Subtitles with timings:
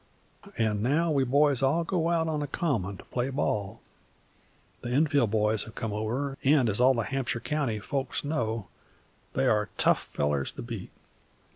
[0.57, 3.81] "An' now we boys all go out on the Common to play ball.
[4.81, 8.65] The Enfield boys have come over, and, as all the Hampshire county folks know,
[9.33, 10.89] they are tough fellers to beat.